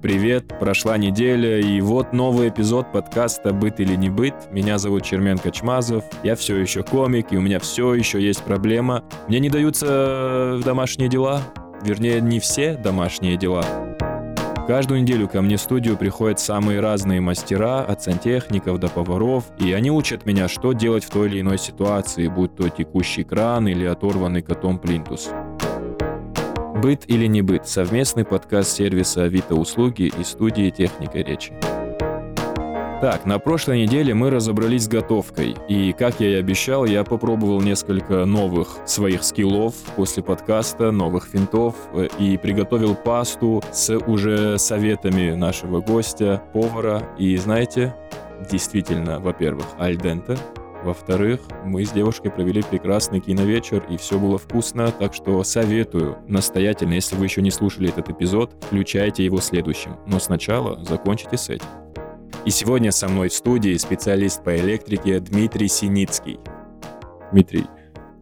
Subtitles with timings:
[0.00, 4.34] Привет, прошла неделя, и вот новый эпизод подкаста «Быт или не быт».
[4.52, 9.02] Меня зовут Черменко Чмазов, я все еще комик, и у меня все еще есть проблема.
[9.26, 11.42] Мне не даются домашние дела,
[11.82, 13.64] вернее, не все домашние дела.
[14.68, 19.72] Каждую неделю ко мне в студию приходят самые разные мастера, от сантехников до поваров, и
[19.72, 23.84] они учат меня, что делать в той или иной ситуации, будь то текущий кран или
[23.84, 25.30] оторванный котом плинтус.
[26.82, 31.52] «Быт или не быт»— совместный подкаст сервиса Авито Услуги и студии Техника Речи.
[33.00, 37.60] Так, на прошлой неделе мы разобрались с готовкой, и, как я и обещал, я попробовал
[37.60, 45.34] несколько новых своих скиллов после подкаста, новых финтов, э, и приготовил пасту с уже советами
[45.34, 47.92] нашего гостя, повара, и знаете,
[48.48, 50.38] действительно, во-первых, альдента,
[50.88, 56.94] во-вторых, мы с девушкой провели прекрасный киновечер, и все было вкусно, так что советую настоятельно,
[56.94, 59.96] если вы еще не слушали этот эпизод, включайте его следующим.
[60.06, 61.66] Но сначала закончите с этим.
[62.46, 66.40] И сегодня со мной в студии специалист по электрике Дмитрий Синицкий.
[67.32, 67.66] Дмитрий,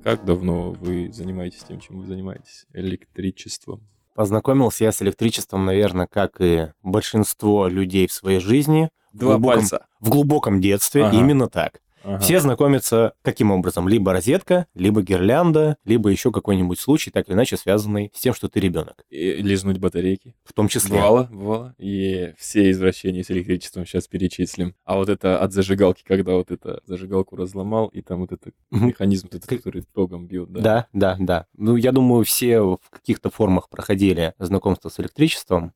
[0.03, 2.67] как давно вы занимаетесь тем, чем вы занимаетесь?
[2.75, 3.87] Электричеством?
[4.17, 8.91] Познакомился я с электричеством, наверное, как и большинство людей в своей жизни.
[9.13, 9.87] Два в глубоком, пальца.
[10.01, 11.17] В глубоком детстве, Ага.
[11.17, 11.81] именно так.
[12.07, 12.19] Ага.
[12.21, 13.89] Все знакомятся каким образом?
[13.89, 18.49] Либо розетка, либо гирлянда, либо еще какой-нибудь случай, так или иначе связанный с тем, что
[18.49, 19.05] ты ребенок.
[19.11, 20.37] И лизнуть батарейки.
[20.45, 20.99] В том числе.
[20.99, 21.75] Бывало, бывало.
[21.79, 24.77] И все извращения с электричеством сейчас перечислим.
[24.85, 29.29] А вот это от зажигалки, когда вот это зажигалку разломал, и там вот этот механизм,
[29.33, 30.61] вот этот, который тогом бьет, да?
[30.61, 31.47] Да, да, да.
[31.57, 35.73] Ну, я думаю, все в каких-то формах проходили знакомство с электричеством.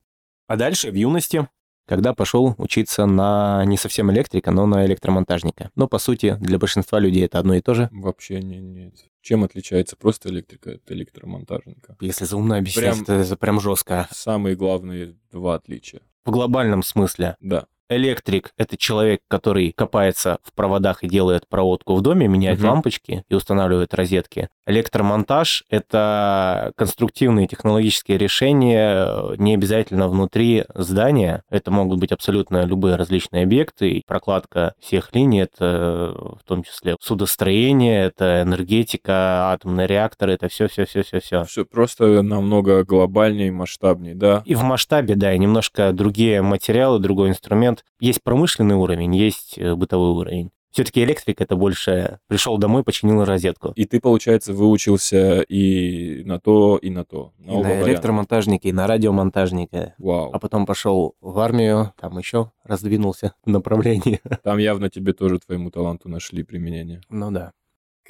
[0.46, 1.48] А дальше, в юности,
[1.90, 5.72] когда пошел учиться на не совсем электрика, но на электромонтажника.
[5.74, 7.88] Но, по сути, для большинства людей это одно и то же.
[7.90, 8.94] Вообще не, нет.
[9.22, 11.96] Чем отличается просто электрика от электромонтажника?
[12.00, 14.06] Если заумно объяснять, Прям- это, это прям жестко.
[14.12, 16.02] Самые главные два отличия.
[16.24, 17.66] В глобальном смысле Да.
[17.90, 22.68] Электрик— это человек, который копается в проводах и делает проводку в доме, меняет Мгм.
[22.68, 24.48] лампочки и устанавливает розетки.
[24.66, 31.42] Электромонтаж— это конструктивные технологические решения, э, не обязательно внутри здания.
[31.50, 33.90] Это могут быть абсолютно любые различные объекты.
[33.90, 40.48] И прокладка всех линий— это э, в том числе судостроение, это энергетика, атомные реакторы, это
[40.48, 41.44] все-все-все-все-все.
[41.44, 44.42] Все просто намного глобальнее, масштабнее, да.
[44.44, 47.79] И в масштабе, да, и немножко другие материалы, другой инструмент.
[47.98, 50.50] Есть промышленный уровень, есть э, бытовой уровень.
[50.70, 53.72] Все-таки электрик это больше пришел домой, починил розетку.
[53.74, 57.32] И ты, получается, выучился и на то, и на то.
[57.40, 57.90] И оба на варианта.
[57.90, 59.94] электромонтажника, и на радиомонтажника.
[59.98, 60.30] Вау.
[60.32, 64.20] А потом пошел в армию, там еще раздвинулся в направлении.
[64.44, 67.00] Там явно тебе тоже твоему таланту нашли применение.
[67.08, 67.52] Ну да.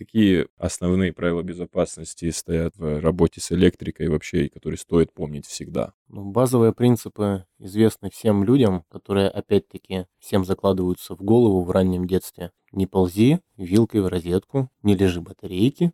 [0.01, 5.93] Какие основные правила безопасности стоят в работе с электрикой вообще, и которые стоит помнить всегда?
[6.09, 12.51] Ну, базовые принципы известны всем людям, которые, опять-таки, всем закладываются в голову в раннем детстве.
[12.73, 15.93] Не ползи вилкой в розетку, не лежи батарейки,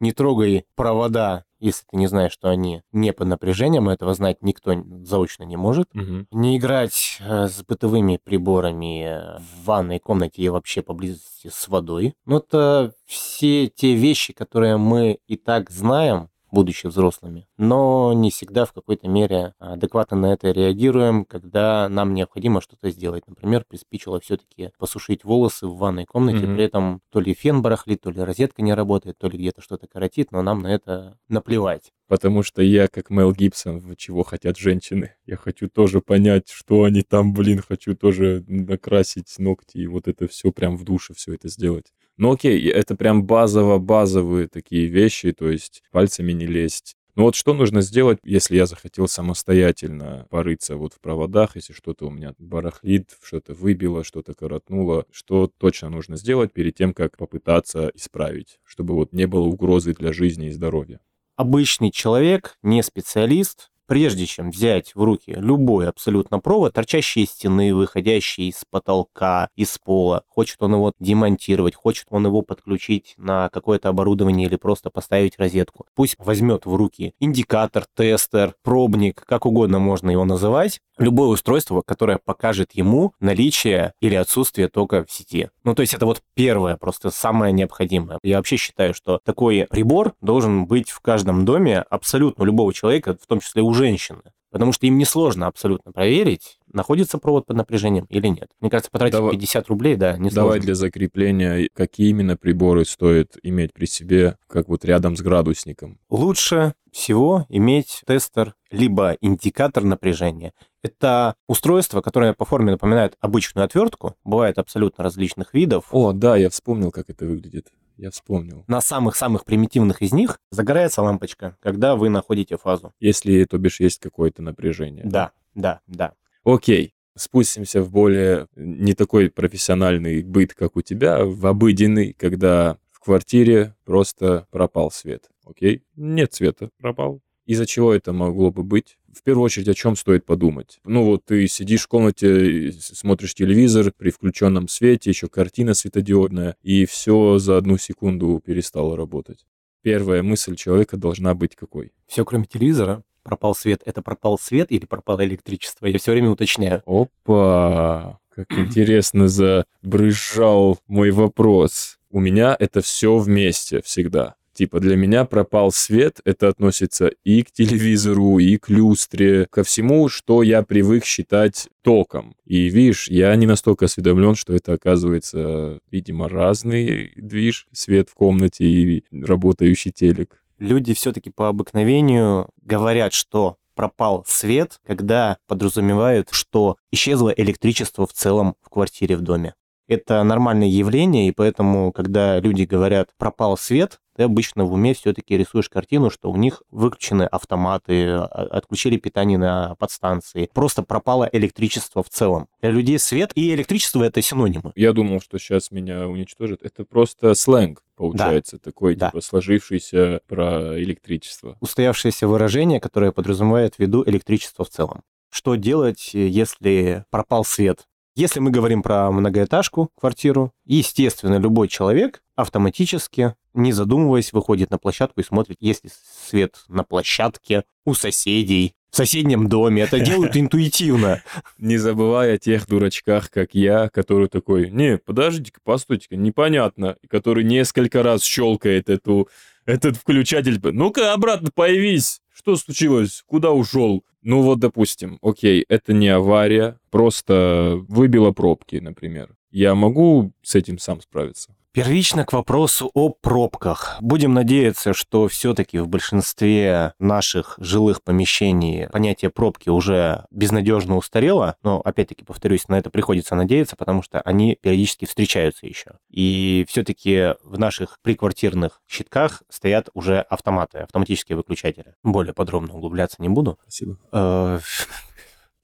[0.00, 4.74] не трогай провода, если ты не знаешь, что они не под напряжением, этого знать никто
[5.02, 5.88] заочно не может.
[6.30, 12.14] Не играть э, с бытовыми приборами э, в ванной комнате и вообще поблизости с водой.
[12.26, 18.64] Ну, это все те вещи, которые мы и так знаем, будучи взрослыми, но не всегда
[18.64, 23.24] в какой-то мере адекватно на это реагируем, когда нам необходимо что-то сделать.
[23.26, 26.54] Например, приспичило все-таки посушить волосы в ванной комнате, Мгм.
[26.56, 29.86] при этом то ли фен барахлит, то ли розетка не работает, то ли где-то что-то
[29.86, 31.92] коротит, но нам на это наплевать.
[32.08, 35.14] Потому что я, как Мел Гибсон, чего хотят женщины.
[35.26, 40.26] Я хочу тоже понять, что они там, блин, хочу тоже накрасить ногти, и вот это
[40.26, 41.92] все прям в душе все это сделать.
[42.18, 46.96] Ну окей, это прям базово-базовые такие вещи, то есть пальцами не лезть.
[47.14, 52.06] Ну вот что нужно сделать, если я захотел самостоятельно порыться вот в проводах, если что-то
[52.06, 57.90] у меня барахлит, что-то выбило, что-то коротнуло, что точно нужно сделать перед тем, как попытаться
[57.94, 61.00] исправить, чтобы вот не было угрозы для жизни и здоровья.
[61.36, 67.74] обычный человек, не специалист, прежде чем взять в руки любой абсолютно провод, торчащий из стены,
[67.74, 73.88] выходящий из потолка, из пола, хочет он его демонтировать, хочет он его подключить на какое-то
[73.88, 80.10] оборудование или просто поставить розетку, пусть возьмет в руки индикатор, тестер, пробник, как угодно можно
[80.10, 85.48] его называть, любое устройство, которое покажет ему наличие или отсутствие тока в сети.
[85.64, 88.18] Ну, то есть это вот первое, просто самое необходимое.
[88.22, 93.26] Я вообще считаю, что такой прибор должен быть в каждом доме абсолютно любого человека, в
[93.26, 94.22] том числе у женщины.
[94.50, 98.48] Потому что им несложно абсолютно проверить, находится провод под напряжением или нет.
[98.60, 103.36] Мне кажется, потратить Давай- 50 рублей, да, не Давай для закрепления, какие именно приборы стоит
[103.42, 105.98] иметь при себе, как вот рядом с градусником.
[106.08, 110.52] Лучше всего иметь тестер либо индикатор напряжения.
[110.82, 115.86] Это устройство, которое по форме напоминает обычную отвертку, бывает абсолютно различных видов.
[115.90, 117.68] О, да, я вспомнил, как это выглядит.
[117.98, 118.64] Я вспомнил.
[118.68, 122.94] На самых-самых примитивных из них загорается лампочка, когда вы находите фазу.
[123.00, 125.04] Если, то бишь, есть какое-то напряжение.
[125.04, 126.14] Да, да, да.
[126.44, 126.94] Окей.
[127.16, 133.74] Спустимся в более не такой профессиональный быт, как у тебя, в обыденный, когда в квартире
[133.84, 135.28] просто пропал свет.
[135.44, 135.82] Окей?
[135.96, 137.20] Нет света, пропал.
[137.46, 138.98] Из-за чего это могло бы быть?
[139.18, 140.78] В первую очередь, о чем стоит подумать?
[140.84, 146.86] Ну вот ты сидишь в комнате, смотришь телевизор при включенном свете, еще картина светодиодная, и
[146.86, 149.44] все за одну секунду перестало работать.
[149.82, 151.90] Первая мысль человека должна быть какой?
[152.06, 153.02] Все, кроме телевизора.
[153.24, 153.82] Пропал свет.
[153.84, 155.86] Это пропал свет или пропало электричество?
[155.86, 156.82] Я все время уточняю.
[156.86, 158.20] Опа!
[158.28, 161.98] Как интересно забрызжал мой вопрос.
[162.08, 164.36] У меня это все вместе всегда.
[164.58, 170.08] Типа для меня пропал свет, это относится и к телевизору, и к люстре, ко всему,
[170.08, 172.34] что я привык считать током.
[172.44, 178.64] И видишь, я не настолько осведомлен, что это оказывается, видимо, разный движ, свет в комнате
[178.64, 180.42] и работающий телек.
[180.58, 188.56] Люди все-таки по обыкновению говорят, что пропал свет, когда подразумевают, что исчезло электричество в целом
[188.62, 189.54] в квартире, в доме.
[189.88, 195.36] Это нормальное явление, и поэтому, когда люди говорят «пропал свет», ты обычно в уме все-таки
[195.36, 202.02] рисуешь картину, что у них выключены автоматы, а- отключили питание на подстанции, просто пропало электричество
[202.02, 202.48] в целом.
[202.60, 204.72] Для людей свет и электричество— это синонимы.
[204.74, 206.62] Я думал, что сейчас меня уничтожат.
[206.62, 209.10] Это просто сленг, получается, такой, Да.
[209.10, 211.56] типа, сложившийся про электричество.
[211.60, 215.02] устоявшееся выражение, которое подразумевает в виду электричество в целом.
[215.30, 217.86] Что делать, если пропал свет?
[218.18, 225.20] Если мы говорим про многоэтажку, квартиру, естественно, любой человек автоматически, не задумываясь, выходит на площадку
[225.20, 225.90] и смотрит, есть ли
[226.26, 229.84] свет на площадке, у соседей, в соседнем доме.
[229.84, 231.22] Это делают интуитивно.
[231.58, 238.02] Не забывая о тех дурачках, как я, который такой, не, подождите-ка, постойте-ка, непонятно, который несколько
[238.02, 239.28] раз щелкает эту,
[239.64, 240.58] этот включатель.
[240.60, 242.20] Ну-ка, обратно появись!
[242.38, 243.24] Что случилось?
[243.26, 244.04] Куда ушел?
[244.22, 249.34] Ну вот, допустим, окей, это не авария, просто выбило пробки, например.
[249.50, 251.56] Я могу с этим сам справиться?
[251.78, 253.98] Первично к вопросу о пробках.
[254.00, 261.80] Будем надеяться, что все-таки в большинстве наших жилых помещений понятие пробки уже безнадежно устарело, но,
[261.80, 265.92] опять-таки, повторюсь, на это приходится надеяться, потому что они периодически встречаются еще.
[266.10, 271.94] И все-таки в наших приквартирных щитках стоят уже автоматы, автоматические выключатели.
[272.02, 273.56] Более подробно углубляться не буду.
[273.62, 273.98] Спасибо.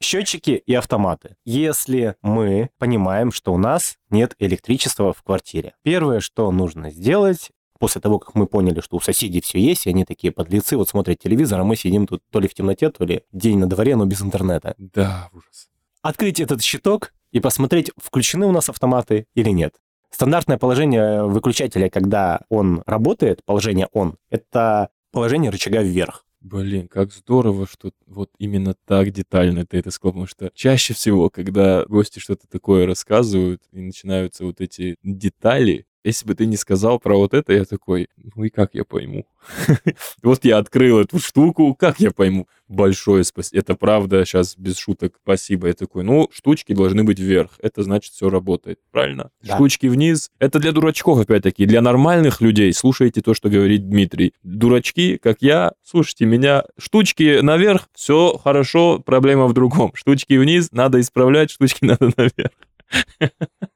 [0.05, 1.37] Э, счетчики и автоматы.
[1.45, 8.01] Если мы понимаем, что у нас нет электричества в квартире, первое, что нужно сделать, после
[8.01, 11.19] того, как мы поняли, что у соседей все есть, и они такие подлецы, вот смотрят
[11.19, 14.05] телевизор, а мы сидим тут то ли в темноте, то ли день на дворе, но
[14.05, 14.75] без интернета.
[14.79, 15.69] Да, ужас.
[16.03, 19.75] Открыть этот щиток и посмотреть, включены у нас автоматы или нет.
[20.11, 26.25] Стандартное положение выключателя, когда он работает, положение «он», это положение рычага вверх.
[26.45, 31.31] Блин, как здорово, что вот именно так детально ты это сказал, потому что чаще всего,
[31.31, 36.99] когда гости что-то такое рассказывают, и начинаются вот эти детали, если бы ты не сказал
[36.99, 39.27] про вот это, я такой, ну и как я пойму?
[40.23, 42.47] Вот я открыл эту штуку, как я пойму?
[42.69, 43.61] Большое спасибо.
[43.61, 45.69] Это правда, сейчас без шуток, спасибо.
[45.69, 47.51] Я такой, ну, штучки должны быть вверх.
[47.59, 48.79] Это значит, все работает.
[48.91, 49.31] Правильно?
[49.43, 49.57] Да.
[49.57, 50.31] Штучки вниз.
[50.39, 51.67] Это для дурачков, опять-таки.
[51.67, 54.35] Для нормальных людей слушайте то, что говорит Дмитрий.
[54.43, 56.65] Дурачки, как я, слушайте меня.
[56.79, 59.93] Штучки наверх, все хорошо, проблема в другом.
[59.95, 62.53] Штучки вниз, надо исправлять, штучки надо наверх.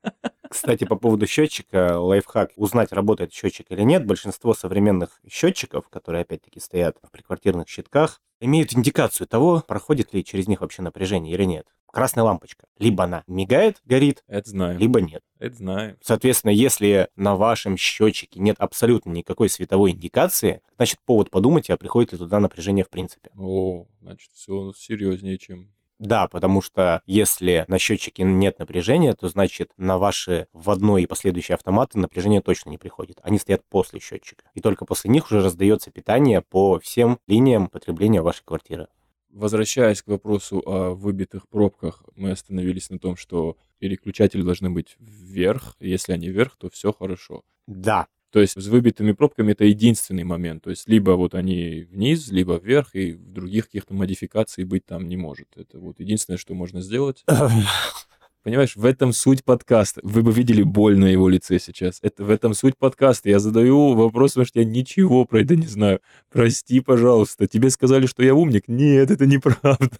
[0.48, 4.06] Кстати, по поводу счетчика, лайфхак, узнать, работает счетчик или нет.
[4.06, 10.48] Большинство современных счетчиков, которые опять-таки стоят в приквартирных щитках, имеют индикацию того, проходит ли через
[10.48, 11.66] них вообще напряжение или нет.
[11.90, 12.66] Красная лампочка.
[12.78, 14.78] Либо она мигает, горит, Это знаем.
[14.78, 15.22] либо нет.
[15.38, 15.96] Это знаем.
[16.02, 22.12] Соответственно, если на вашем счетчике нет абсолютно никакой световой индикации, значит повод подумать, а приходит
[22.12, 23.30] ли туда напряжение в принципе.
[23.36, 25.72] О, значит, все серьезнее, чем...
[25.98, 31.56] Да, потому что если на счетчике нет напряжения, то значит на ваши вводной и последующие
[31.56, 33.18] автоматы напряжение точно не приходит.
[33.22, 34.44] Они стоят после счетчика.
[34.54, 38.86] И только после них уже раздается питание по всем линиям потребления вашей квартиры.
[39.30, 45.76] Возвращаясь к вопросу о выбитых пробках, мы остановились на том, что переключатели должны быть вверх.
[45.80, 47.42] Если они вверх, то все хорошо.
[47.66, 50.64] Да, То есть с выбитыми пробками это единственный момент.
[50.64, 55.08] То есть либо вот они вниз, либо вверх, и в других каких-то модификаций быть там
[55.08, 55.48] не может.
[55.56, 57.24] Это вот единственное, что можно сделать.
[58.42, 60.00] Понимаешь, в этом суть подкаста.
[60.04, 61.98] Вы бы видели боль на его лице сейчас.
[62.02, 63.28] Это в этом суть подкаста.
[63.28, 66.00] Я задаю вопрос, потому что я ничего про это не знаю.
[66.30, 67.46] Прости, пожалуйста.
[67.46, 68.64] Тебе сказали, что я умник?
[68.68, 69.90] Нет, это неправда.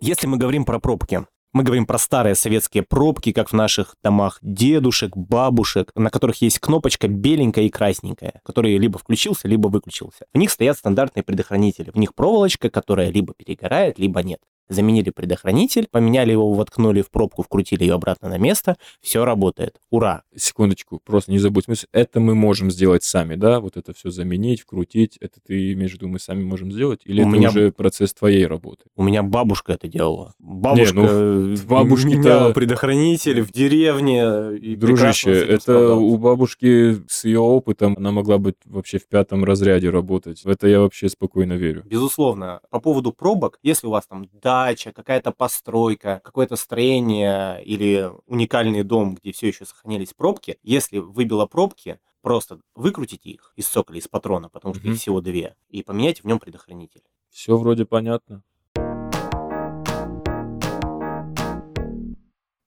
[0.00, 4.38] Если мы говорим про пробки, мы говорим про старые советские пробки, как в наших домах
[4.42, 10.26] дедушек, бабушек, на которых есть кнопочка беленькая и красненькая, который либо включился, либо выключился.
[10.34, 11.92] В них стоят стандартные предохранители.
[11.92, 17.42] В них проволочка, которая либо перегорает, либо нет заменили предохранитель, поменяли его, воткнули в пробку,
[17.42, 19.80] вкрутили ее обратно на место, все работает.
[19.90, 20.22] Ура!
[20.34, 21.64] Секундочку, просто не забудь.
[21.92, 23.60] Это мы можем сделать сами, да?
[23.60, 25.16] Вот это все заменить, вкрутить.
[25.18, 27.00] Это ты между мы сами можем сделать?
[27.04, 27.48] Или у это меня...
[27.48, 28.84] уже процесс твоей работы?
[28.96, 30.34] У меня бабушка это делала.
[30.38, 34.56] Бабушка не, ну, бабушки меняла предохранитель в деревне.
[34.58, 39.90] И Дружище, это у бабушки с ее опытом она могла быть вообще в пятом разряде
[39.90, 40.44] работать.
[40.44, 41.82] В это я вообще спокойно верю.
[41.86, 42.60] Безусловно.
[42.70, 49.16] По поводу пробок, если у вас там дача, какая-то постройка, какое-то строение или уникальный дом,
[49.16, 54.48] где все еще сохранились пробки, если выбило пробки, просто выкрутите их из соколя, из патрона,
[54.48, 57.02] потому что их всего две, и поменяйте в нем предохранитель.
[57.30, 58.42] Все вроде понятно.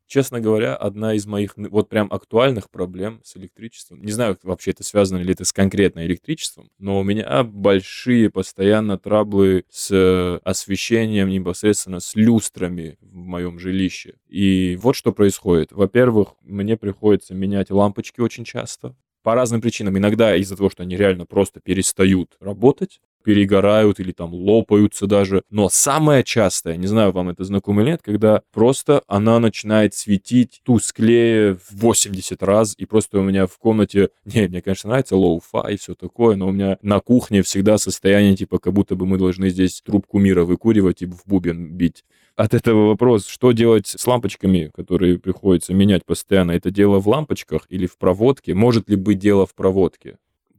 [0.08, 4.02] Честно говоря, одна из моих вот прям актуальных проблем с электричеством.
[4.04, 8.98] Не знаю, вообще это связано ли это с конкретно электричеством, но у меня большие постоянно
[8.98, 14.16] траблы с э, освещением непосредственно с люстрами в моем жилище.
[14.28, 15.72] И вот что происходит.
[15.72, 19.98] Во-первых, мне приходится менять лампочки очень часто по разным причинам.
[19.98, 25.44] Иногда из-за того, что они реально просто перестают работать, перегорают или там лопаются даже.
[25.50, 30.62] Но самое частое, не знаю, вам это знакомо или нет, когда просто она начинает светить
[30.64, 35.70] тусклее в 80 раз, и просто у меня в комнате, не, мне, конечно, нравится lo-fi
[35.70, 39.18] и все такое, но у меня на кухне всегда состояние, типа, как будто бы мы
[39.18, 42.06] должны здесь трубку мира выкуривать и в бубен бить
[42.38, 46.52] от этого вопрос, что делать с лампочками, которые приходится менять постоянно?
[46.52, 48.54] Это дело в лампочках или в проводке?
[48.54, 50.18] Может ли быть дело в проводке?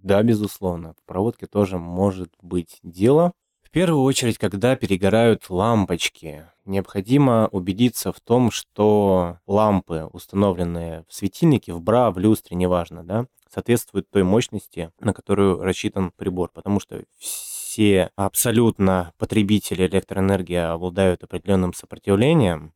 [0.08, 0.94] Да, безусловно.
[0.94, 3.32] В проводке тоже может быть дело.
[3.62, 11.74] В первую очередь, когда перегорают лампочки, необходимо убедиться в том, что лампы, установленные в светильнике,
[11.74, 17.04] в бра, в люстре, неважно, да, соответствуют той мощности, на которую рассчитан прибор, потому что
[17.18, 22.72] все абсолютно потребители электроэнергии обладают определенным сопротивлением,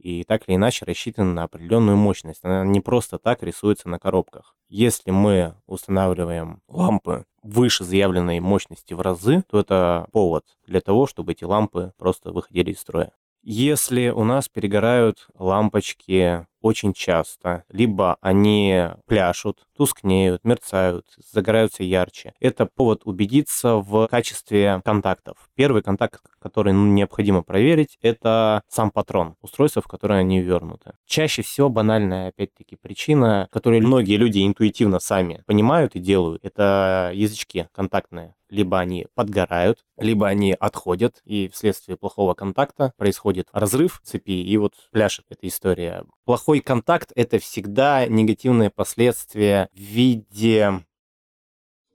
[0.00, 2.40] и так или иначе рассчитаны на определенную мощность.
[2.44, 4.56] Она не просто так рисуется на коробках.
[4.68, 11.32] Если мы устанавливаем лампы выше заявленной мощности в разы, то это повод для того, чтобы
[11.32, 13.12] эти лампы просто выходили из строя.
[13.42, 22.34] Если у нас перегорают лампочки очень часто, либо они пляшут, тускнеют, мерцают, загораются ярче.
[22.40, 25.36] Это повод убедиться в качестве контактов.
[25.54, 30.92] Первый контакт, который необходимо проверить, это сам патрон, устройство, в которое они вернуты.
[31.06, 37.68] Чаще всего банальная, опять-таки, причина, которую многие люди интуитивно сами понимают и делают, это язычки
[37.72, 44.56] контактные либо они подгорают, либо они отходят, и вследствие плохого контакта происходит разрыв цепи, и
[44.56, 46.04] вот пляшет эта история.
[46.24, 50.84] Плохой контакт— это всегда негативные последствия в виде...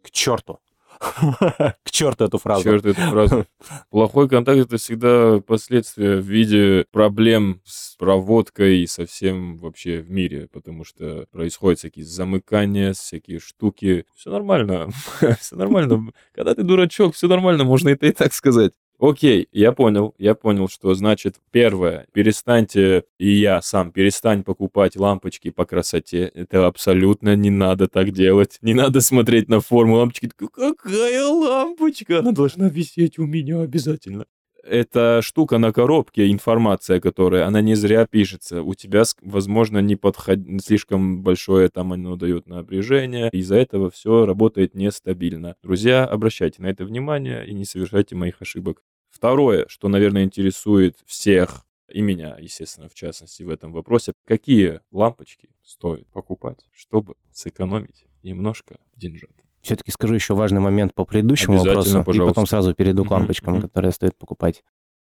[0.01, 0.59] К черту.
[0.99, 2.61] К черту эту фразу.
[2.61, 3.45] К черту эту фразу.
[3.89, 10.47] Плохой контакт это всегда последствия в виде проблем с проводкой и совсем вообще в мире,
[10.51, 14.05] потому что происходят всякие замыкания, всякие штуки.
[14.15, 14.89] Все нормально.
[15.39, 16.11] все нормально.
[16.33, 18.73] Когда ты дурачок, все нормально, можно это и так сказать.
[18.99, 25.49] Окей, я понял, я понял, что значит первое, перестаньте, и я сам, перестань покупать лампочки
[25.49, 26.31] по красоте.
[26.33, 28.57] Это абсолютно не надо так делать.
[28.61, 30.29] Не надо смотреть на форму лампочки.
[30.53, 32.19] Какая лампочка?
[32.19, 34.25] Она должна висеть у меня обязательно
[34.65, 38.63] эта штука на коробке, информация, которая, она не зря пишется.
[38.63, 40.39] У тебя, возможно, не подход...
[40.61, 43.29] слишком большое там оно дает напряжение.
[43.31, 45.55] Из-за этого все работает нестабильно.
[45.63, 48.81] Друзья, обращайте на это внимание и не совершайте моих ошибок.
[49.09, 55.49] Второе, что, наверное, интересует всех, и меня, естественно, в частности, в этом вопросе, какие лампочки
[55.63, 62.11] стоит покупать, чтобы сэкономить немножко деньжат все-таки скажу еще важный момент по предыдущему вопросу, пожалуйста.
[62.11, 63.61] и потом сразу перейду к лампочкам, mm-hmm.
[63.61, 64.63] которые стоит покупать.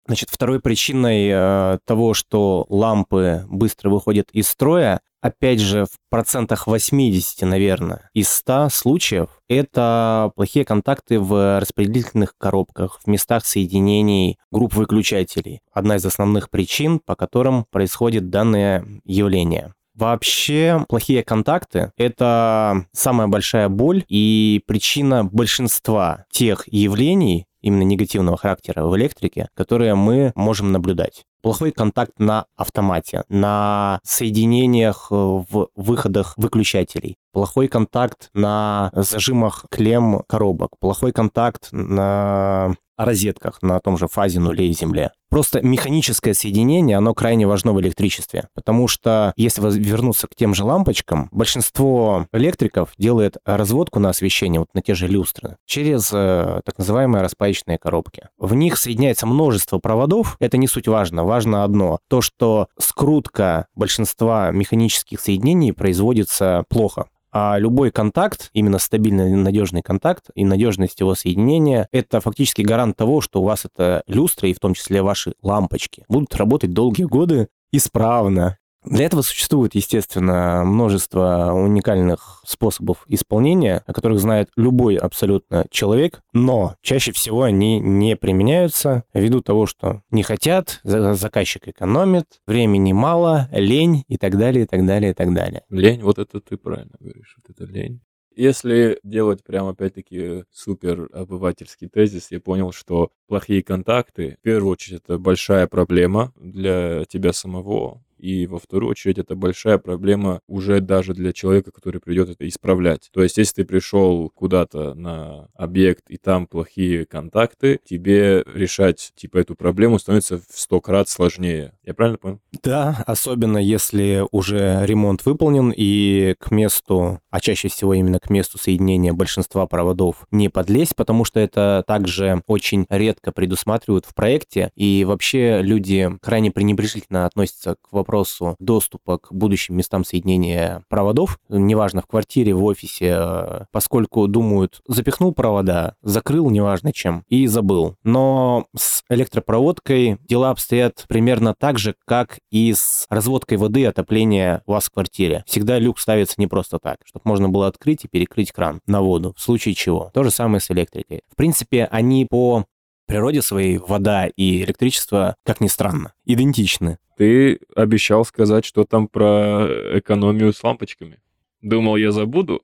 [0.07, 6.69] Значит, второй причиной э, того, что лампы быстро выходят из строя, опять же, в процентах
[6.69, 14.75] 80, наверное, из 100 случаев, это плохие контакты в распределительных коробках, в местах соединений групп
[14.75, 15.61] выключателей.
[15.73, 19.75] Одна из основных причин, по которым происходит данное явление.
[19.97, 28.85] Вообще, плохие контакты— это самая большая боль и причина большинства тех явлений, именно негативного характера
[28.85, 31.25] в электрике, которые мы можем наблюдать.
[31.41, 40.79] Плохой контакт на автомате, на соединениях в выходах выключателей, плохой контакт на зажимах клем коробок,
[40.79, 45.11] плохой контакт на розетках на том же фазе нулей Земле.
[45.29, 50.63] Просто механическое соединение, оно крайне важно в электричестве, потому что если вернуться к тем же
[50.65, 56.79] лампочкам, большинство электриков делает разводку на освещение, вот на те же люстры, через э, так
[56.79, 58.29] называемые распаечные коробки.
[58.39, 64.53] В них соединяется множество проводов, это не суть важно, важно одно, то, что скрутка большинства
[64.53, 67.07] механических соединений производится плохо.
[67.39, 73.21] А любой контакт, именно стабильный надежный контакт и надежность его соединения, это фактически гарант того,
[73.21, 77.49] что у вас это люстры и в том числе ваши лампочки будут работать долгие годы
[77.73, 78.57] исправно.
[78.87, 86.77] Для этого существует, естественно, множество уникальных способов исполнения, о которых знает любой абсолютно человек, но
[86.83, 94.05] чаще всего они не применяются ввиду того, что не хотят, заказчик экономит, времени мало, лень
[94.07, 95.63] и так далее, и так далее, и так далее.
[95.69, 98.01] Лень, вот это ты правильно говоришь, вот это лень.
[98.37, 105.01] Если делать прям опять-таки супер обывательский тезис, я понял, что плохие контакты, в первую очередь,
[105.03, 111.15] это большая проблема для тебя самого, и во вторую очередь это большая проблема уже даже
[111.15, 113.11] для человека, который придет это исправлять.
[113.13, 119.39] То есть, если ты пришел куда-то на объект и там плохие контакты, тебе решать типа
[119.39, 121.73] эту проблему становится в сто крат сложнее.
[121.85, 122.41] Я правильно понял?
[122.63, 128.59] Да, особенно если уже ремонт выполнен и к месту, а чаще всего именно к месту
[128.59, 135.05] соединения большинства проводов не подлезть, потому что это также очень редко предусматривают в проекте, и
[135.05, 142.03] вообще люди крайне пренебрежительно относятся к вопросу вопросу доступа к будущим местам соединения проводов, неважно,
[142.03, 147.97] в квартире, в офисе, э, поскольку думают, запихнул провода, закрыл, неважно чем, и забыл.
[148.05, 154.63] Но с электропроводкой дела обстоят примерно так же, как и с разводкой воды и отопления
[154.67, 155.43] у вас в квартире.
[155.47, 159.35] Всегда люк ставится не просто так, чтобы можно было открыть и перекрыть кран на воду,
[159.37, 160.11] в случае чего.
[160.15, 161.23] То же самое с электрикой.
[161.31, 162.67] В принципе, они по
[163.07, 166.99] природе своей вода и электричество, как ни странно, идентичны.
[167.17, 169.67] Ты обещал сказать, что там про
[169.99, 171.19] экономию с лампочками.
[171.63, 172.63] Думал, я забуду?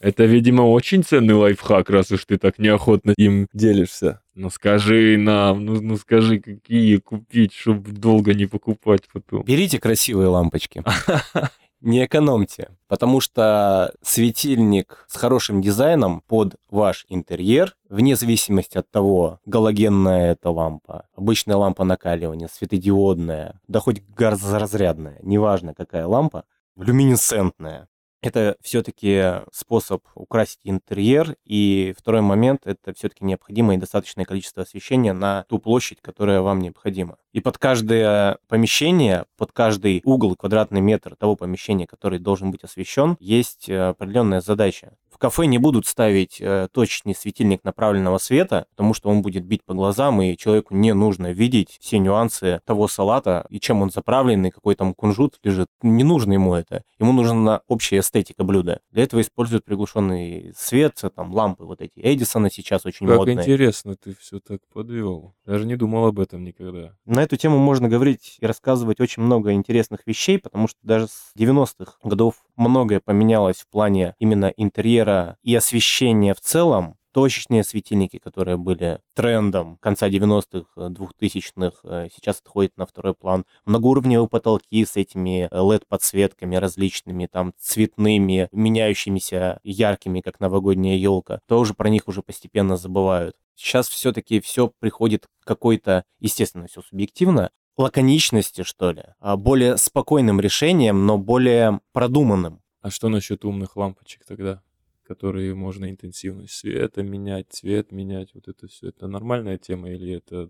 [0.00, 4.22] Это, видимо, очень ценный лайфхак, раз уж ты так неохотно им делишься.
[4.34, 9.42] Ну скажи нам, ну, ну скажи, какие купить, чтобы долго не покупать потом.
[9.44, 10.82] Берите красивые лампочки.
[11.80, 19.40] не экономьте, потому что светильник с хорошим дизайном под ваш интерьер, вне зависимости от того,
[19.46, 26.44] галогенная это лампа, обычная лампа накаливания, светодиодная, да хоть газоразрядная, неважно какая лампа,
[26.76, 27.88] люминесцентная,
[28.22, 35.12] это все-таки способ украсить интерьер, и второй момент– это все-таки необходимое и достаточное количество освещения
[35.12, 37.18] на ту площадь, которая вам необходима.
[37.32, 43.16] И под каждое помещение, под каждый угол, квадратный метр того помещения, который должен быть освещен,
[43.20, 49.10] есть э, определенная задача кафе не будут ставить э, точечный светильник направленного света, потому что
[49.10, 53.60] он будет бить по глазам, и человеку не нужно видеть все нюансы того салата, и
[53.60, 55.68] чем он заправлен, и какой там кунжут лежит.
[55.82, 56.82] Не нужно ему это.
[56.98, 58.80] Ему нужна общая эстетика блюда.
[58.90, 61.92] Для этого используют приглушенный свет, там лампы вот эти.
[61.96, 63.36] Эдисона сейчас очень как модные.
[63.36, 65.34] Как интересно ты все так подвел.
[65.44, 66.94] Даже не думал об этом никогда.
[67.04, 71.32] На эту тему можно говорить и рассказывать очень много интересных вещей, потому что даже с
[71.38, 75.09] 90-х годов многое поменялось в плане именно интерьера
[75.42, 76.96] и освещения в целом.
[77.12, 83.44] Точечные светильники, которые были трендом конца 90-х, 2000-х, э, сейчас отходят на второй план.
[83.64, 91.40] Многоуровневые потолки с этими LED-подсветками различными, там, цветными, меняющимися, яркими, как новогодняя елка.
[91.48, 93.34] Тоже про них уже постепенно забывают.
[93.56, 101.06] Сейчас все-таки все приходит какой-то, естественно, все субъективно, лаконичности, что ли, а более спокойным решением,
[101.06, 102.62] но более продуманным.
[102.82, 104.62] А что насчет умных лампочек тогда?
[105.10, 110.48] Которые можно интенсивность света менять, цвет менять, вот это все, это нормальная тема или это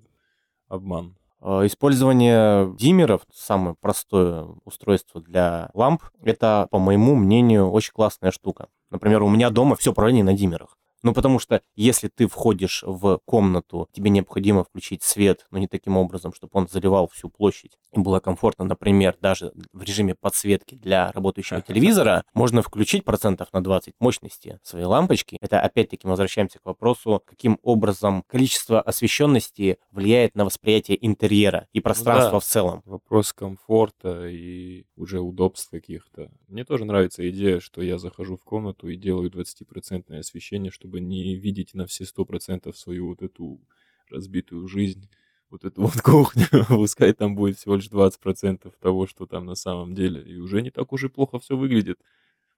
[0.69, 1.17] обман?
[1.41, 8.69] А, использование диммеров, самое простое устройство для ламп, это, по моему мнению, очень классная штука.
[8.91, 10.77] Например, у меня дома все управление на диммерах.
[11.03, 15.97] Ну, потому что если ты входишь в комнату, тебе необходимо включить свет, но не таким
[15.97, 21.11] образом, чтобы он заливал всю площадь и было комфортно, например, даже в режиме подсветки для
[21.13, 25.39] работающего телевизора, можно включить процентов на 20 мощности своей лампочки.
[25.41, 31.81] Это опять-таки мы возвращаемся к вопросу, каким образом количество освещенности влияет на восприятие интерьера и
[31.81, 32.41] пространства Ну да.
[32.41, 32.83] в целом.
[32.85, 36.31] Вопрос комфорта и уже удобств каких-то.
[36.49, 41.37] Мне тоже нравится идея, что я захожу в комнату и делаю 20% освещение, чтобы не
[41.37, 43.61] видеть на все 100% свою вот эту
[44.09, 45.09] разбитую жизнь,
[45.51, 46.47] вот эту вот кухню.
[46.69, 50.23] Пускай там будет всего лишь 20% того, что там на самом деле.
[50.23, 51.99] И уже не так уж и плохо все выглядит.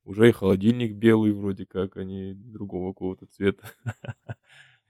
[0.05, 3.71] Уже и холодильник белый вроде как, а не другого какого-то цвета.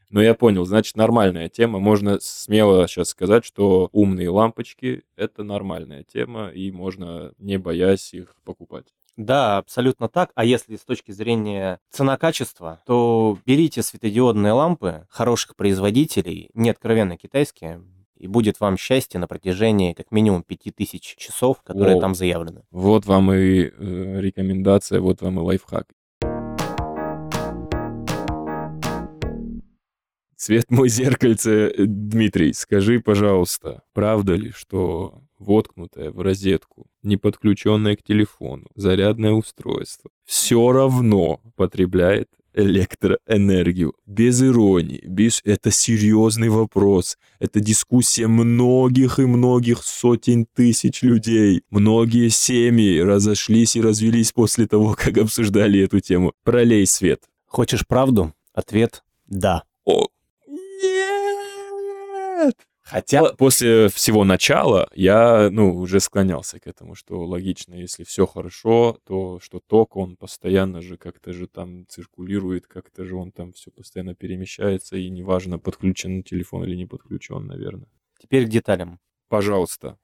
[0.09, 1.79] Но я понял, значит, нормальная тема.
[1.79, 8.37] Можно смело сейчас сказать, что умные лампочки— это нормальная тема, и можно, не боясь их
[8.45, 8.93] покупать.
[9.17, 10.31] Да, абсолютно так.
[10.35, 17.83] А если с точки зрения цена-качества, то берите светодиодные лампы хороших производителей, не откровенно китайские,
[18.17, 22.01] и будет вам счастье на протяжении как минимум 5000 часов, которые Воу.
[22.01, 22.63] там заявлены.
[22.71, 25.89] Вот вам и э, рекомендация, вот вам и лайфхак.
[30.43, 37.95] Цвет мой зеркальце, э, Дмитрий, скажи, пожалуйста, правда ли, что воткнутое в розетку, не подключенное
[37.95, 43.95] к телефону, зарядное устройство все равно потребляет электроэнергию?
[44.05, 45.43] Без иронии, без...
[45.45, 47.19] Это серьезный вопрос.
[47.39, 51.63] Это дискуссия многих и многих сотен тысяч людей.
[51.71, 56.33] Многие семьи разошлись и развелись после того, как обсуждали эту тему.
[56.43, 57.23] Пролей свет.
[57.47, 58.35] Хочешь правду?
[58.53, 59.63] Ответ– да.
[59.85, 60.07] О,
[62.45, 62.57] нет!
[62.83, 68.99] Хотя после всего начала я, ну, уже склонялся к этому, что логично, если все хорошо,
[69.07, 73.71] то что ток, он постоянно же как-то же там циркулирует, как-то же он там все
[73.71, 77.89] постоянно перемещается, и неважно, подключен телефон или не подключен, наверное.
[78.21, 78.99] Теперь к деталям.
[79.29, 79.97] Пожалуйста,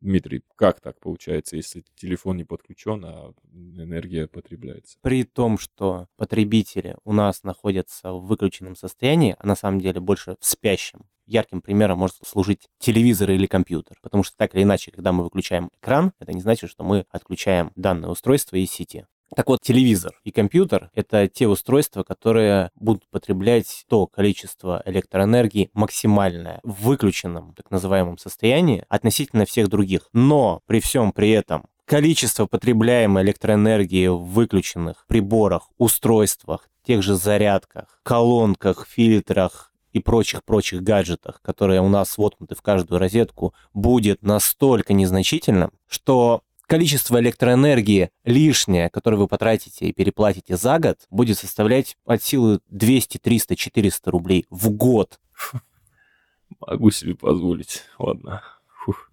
[0.00, 4.98] Дмитрий, как так получается, если телефон не подключен, а энергия потребляется?
[5.02, 10.36] При том, что потребители у нас находятся в выключенном состоянии, а на самом деле больше
[10.40, 13.98] в спящем, ярким примером может служить телевизор или компьютер.
[14.02, 17.72] Потому что так или иначе, когда мы выключаем экран, это не значит, что мы отключаем
[17.76, 19.06] данное устройство из сети.
[19.36, 26.60] Так вот, телевизор и компьютер— это те устройства, которые будут потреблять то количество электроэнергии максимальное
[26.62, 30.08] в выключенном, так называемом состоянии относительно всех других.
[30.12, 38.00] Но при всем при этом количество потребляемой электроэнергии в выключенных приборах, устройствах, тех же зарядках,
[38.02, 45.72] колонках, фильтрах и прочих-прочих гаджетах, которые у нас воткнуты в каждую розетку, будет настолько незначительным,
[45.86, 52.60] что количество электроэнергии лишнее, которое вы потратите и переплатите за год, будет составлять от силы
[52.68, 55.18] 200, 300, 400 рублей в год.
[56.60, 57.82] Могу себе позволить.
[57.98, 58.42] Ладно.
[58.84, 59.10] Фух.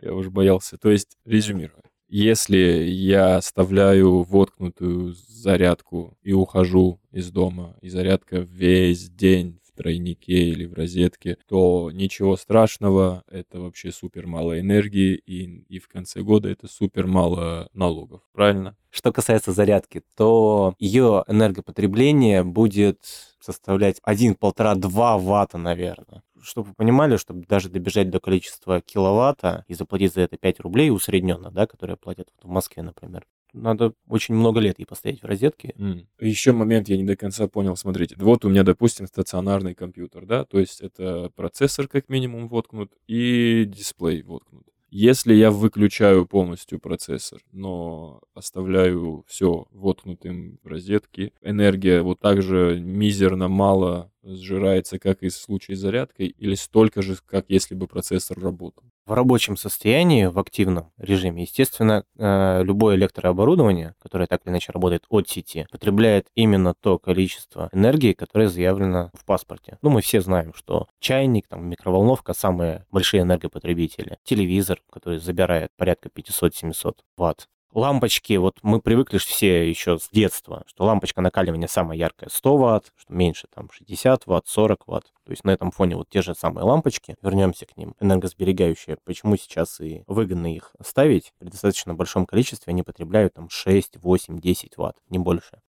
[0.00, 0.78] Я уже боялся.
[0.78, 1.82] То есть, резюмируя.
[2.08, 10.32] Если я оставляю воткнутую зарядку и ухожу из дома, и зарядка весь день в тройнике
[10.32, 16.22] или в розетке, то ничего страшного, это вообще супер мало энергии, и, и в конце
[16.22, 18.76] года это супер мало налогов, правильно?
[18.90, 22.98] Что касается зарядки, то ее энергопотребление будет
[23.40, 26.22] составлять 1,5-2 ватта, наверное.
[26.40, 30.90] Чтобы вы понимали, чтобы даже добежать до количества киловатта и заплатить за это 5 рублей
[30.90, 35.26] усредненно, да, которые платят вот в Москве, например, надо очень много лет ей постоять в
[35.26, 35.74] розетке.
[36.20, 37.76] Еще момент я не до конца понял.
[37.76, 42.92] Смотрите, вот у меня, допустим, стационарный компьютер, да, то есть это процессор как минимум воткнут
[43.06, 44.66] и дисплей воткнут.
[44.94, 52.78] Если я выключаю полностью процессор, но оставляю все воткнутым в розетке, энергия вот так же
[52.78, 57.86] мизерно мало сжирается, как и в случае с зарядкой, или столько же, как если бы
[57.86, 58.84] процессор работал.
[59.04, 65.04] В рабочем состоянии, в активном режиме, естественно, э, любое электрооборудование, которое так или иначе работает
[65.08, 69.78] от сети, потребляет именно то количество энергии, которое заявлено в паспорте.
[69.82, 74.18] Ну, мы все знаем, что чайник, там, микроволновка– самые большие энергопотребители.
[74.22, 77.48] Телевизор, который забирает порядка 500-700 ватт.
[77.74, 82.92] Лампочки, вот мы привыкли все еще с детства, что лампочка накаливания самая яркая 100 ватт,
[82.98, 85.06] что меньше там 60 ватт, 40 ватт.
[85.24, 89.38] То есть на этом фоне вот те же самые лампочки, вернемся к ним, энергосберегающие, почему
[89.38, 94.76] сейчас и выгодно их ставить, при достаточно большом количестве они потребляют там 6, 8, 10
[94.76, 95.62] ватт, не больше.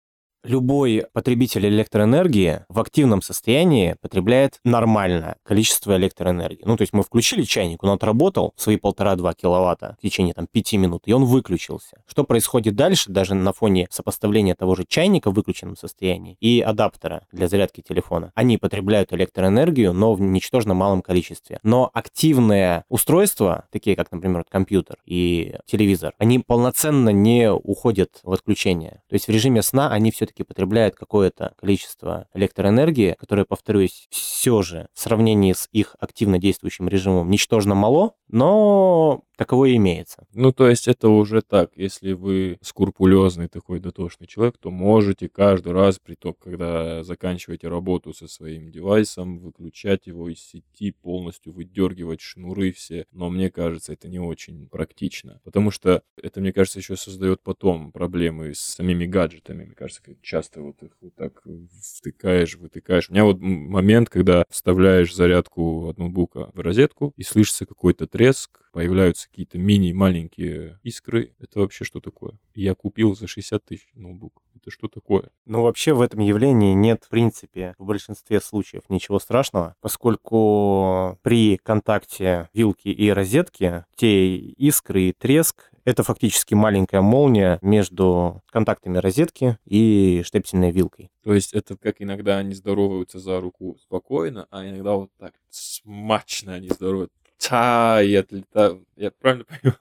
[0.44, 6.62] Любой потребитель электроэнергии в активном состоянии потребляет нормальное количество электроэнергии.
[6.64, 10.76] Ну, то есть мы включили чайник, он отработал свои полтора-два киловатта в течение там пяти
[10.76, 12.02] минут, и он выключился.
[12.06, 17.26] Что происходит дальше, даже на фоне сопоставления того же чайника в выключенном состоянии и адаптера
[17.32, 18.32] для зарядки телефона?
[18.34, 21.58] Они потребляют электроэнергию, но в ничтожно малом количестве.
[21.62, 29.02] Но активные устройства, такие как, например, компьютер и телевизор, они полноценно не уходят в отключение.
[29.08, 34.62] То есть в режиме сна они все все-таки потребляют какое-то количество электроэнергии, которое, повторюсь, все
[34.62, 40.26] же в сравнении с их активно действующим режимом ничтожно мало, но таковое имеется.
[40.34, 41.70] Ну, то есть это уже так.
[41.74, 48.12] Если вы скрупулезный такой дотошный человек, то можете каждый раз, при том, когда заканчиваете работу
[48.12, 53.06] со своим девайсом, выключать его из сети, полностью выдергивать шнуры все.
[53.12, 55.40] Но мне кажется, это не очень практично.
[55.42, 59.64] Потому что это, мне кажется, еще создает потом проблемы с самими гаджетами.
[59.64, 61.42] Мне кажется, часто вот их вот так
[61.82, 63.10] втыкаешь, вытыкаешь.
[63.10, 68.60] У меня вот момент, когда вставляешь зарядку от ноутбука в розетку, и слышится какой-то треск,
[68.72, 71.34] появляются какие-то мини-маленькие искры.
[71.38, 72.38] Это вообще что такое?
[72.54, 74.42] Я купил за 60 тысяч ноутбук.
[74.54, 75.30] Это что такое?
[75.46, 81.56] Ну, вообще в этом явлении нет, в принципе, в большинстве случаев ничего страшного, поскольку при
[81.56, 89.58] контакте вилки и розетки те искры и треск это фактически маленькая молния между контактами розетки
[89.64, 91.10] и штепсельной вилкой.
[91.22, 96.54] То есть это как иногда они здороваются за руку спокойно, а иногда вот так смачно
[96.54, 98.84] они здороваются та и отлетаю.
[98.96, 99.78] Я правильно понимаю?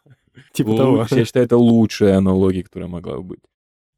[0.54, 1.06] Типа того.
[1.10, 3.42] Я считаю, это лучшая аналогия, которая могла быть.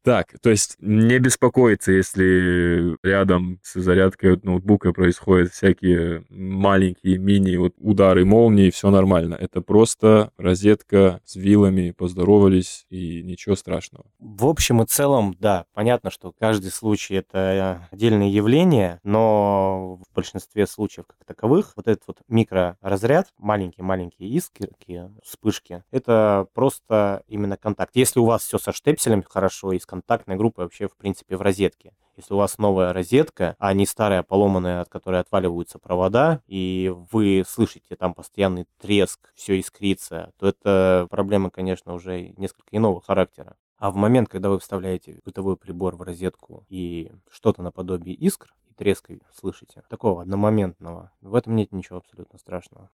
[0.04, 7.54] Так, то есть не беспокоиться, если рядом с зарядкой от ноутбука происходят всякие маленькие мини
[7.54, 9.34] вот удары молнии, все нормально.
[9.34, 14.04] Это просто розетка с вилами, поздоровались и ничего страшного.
[14.18, 20.66] В общем и целом, да, понятно, что каждый случай это отдельное явление, но в большинстве
[20.66, 27.94] случаев как таковых вот этот вот микроразряд, маленькие-маленькие искорки, вспышки, это просто именно контакт.
[27.94, 31.42] Если у вас все со штепселем хорошо и с контактной группы вообще, в принципе, в
[31.42, 31.92] розетке.
[32.16, 37.44] Если у вас новая розетка, а не старая поломанная, от которой отваливаются провода, и вы
[37.46, 43.56] слышите там постоянный треск, все искрится, то это проблема, конечно, уже несколько иного характера.
[43.76, 48.72] А в момент, когда вы вставляете бытовой прибор в розетку и что-то наподобие искр, и
[48.72, 52.88] треска слышите, такого одномоментного, в этом нет ничего абсолютно страшного.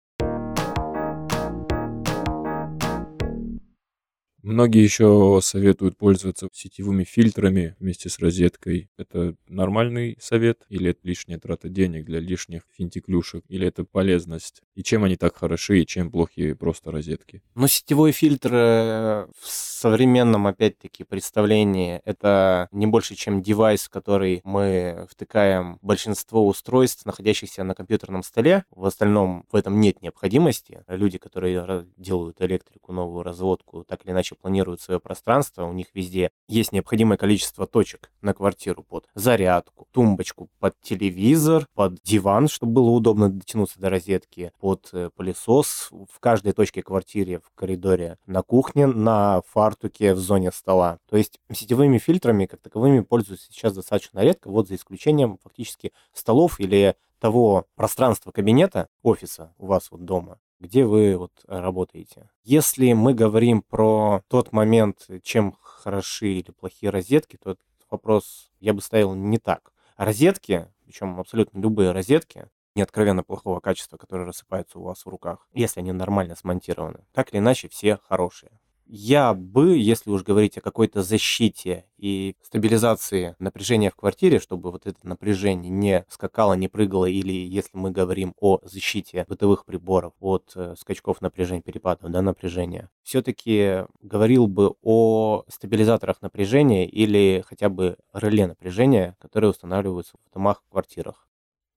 [4.47, 8.89] Многие еще советуют пользоваться сетевыми фильтрами вместе с розеткой.
[8.97, 13.43] Это нормальный совет или это лишняя трата денег для лишних финтиклюшек?
[13.49, 14.63] Или это полезность?
[14.77, 17.43] И чем они так хороши, и чем плохи просто розетки?
[17.57, 24.43] Ну, сетевой фильтр э, в современном, опять-таки, представлении это не больше, чем девайс, в который
[24.45, 28.65] мы втыкаем большинство устройств, находящихся на компьютерном столе.
[28.71, 30.85] В остальном в этом нет необходимости.
[30.87, 36.31] Люди, которые делают электрику, новую разводку, так или иначе планируют свое пространство, у них везде
[36.49, 42.91] есть необходимое количество точек на квартиру под зарядку, тумбочку под телевизор, под диван, чтобы было
[42.91, 48.87] удобно дотянуться до розетки, под э, пылесос в каждой точке квартиры, в коридоре, на кухне,
[48.87, 50.99] на фартуке, в зоне стола.
[51.09, 56.61] То есть сетевыми фильтрами, как таковыми, пользуются сейчас достаточно редко, вот за исключением фактически столов
[56.61, 62.31] или того пространства кабинета, офиса у вас вот дома, где вы вот работаете.
[62.45, 68.73] Если мы говорим про тот момент, чем хороши или плохие розетки, то этот вопрос я
[68.73, 69.73] бы ставил не так.
[69.97, 75.49] Розетки, причем абсолютно любые розетки, не откровенно плохого качества, которые рассыпаются у вас в руках,
[75.53, 77.07] если они нормально смонтированы.
[77.13, 83.35] Так или иначе, все хорошие я бы, если уж говорить о какой-то защите и стабилизации
[83.39, 88.35] напряжения в квартире, чтобы вот это напряжение не скакало, не прыгало, или если мы говорим
[88.41, 95.45] о защите бытовых приборов от э, скачков напряжения, перепадов да, напряжения, все-таки говорил бы о
[95.49, 101.27] стабилизаторах напряжения или хотя бы реле напряжения, которые устанавливаются в домах, в квартирах.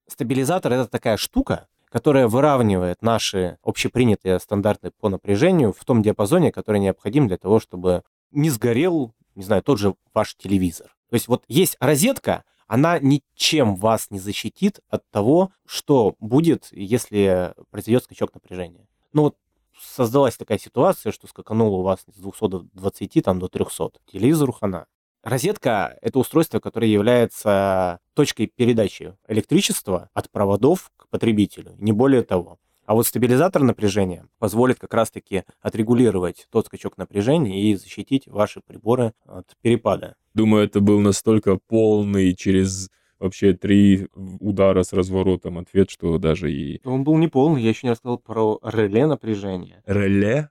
[0.07, 6.79] Стабилизатор— это такая штука, которая выравнивает наши общепринятые стандарты по напряжению в том диапазоне, который
[6.79, 10.87] необходим для того, чтобы не сгорел, не знаю, тот же ваш телевизор.
[11.09, 17.55] То есть вот есть розетка, она ничем вас не защитит от того, что будет, если
[17.71, 18.87] произойдет скачок напряжения.
[19.11, 19.37] Ну вот
[19.81, 23.91] создалась такая ситуация, что скакануло у вас с 220 там, до 300.
[24.11, 24.85] Телевизору хана.
[25.23, 32.57] Розетка— это устройство, которое является точкой передачи электричества от проводов к потребителю, не более того.
[32.85, 39.13] А вот стабилизатор напряжения позволит как раз-таки отрегулировать тот скачок напряжения и защитить ваши приборы
[39.25, 40.15] от перепада.
[40.33, 46.81] Думаю, это был настолько полный через вообще три удара с разворотом ответ, что даже и...
[46.83, 49.83] Он был не полный, я еще не рассказал про реле напряжения.
[49.85, 50.49] Реле?